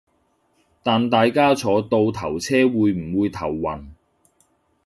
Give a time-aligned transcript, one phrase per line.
[0.81, 3.89] 但大家坐倒頭車會唔會頭暈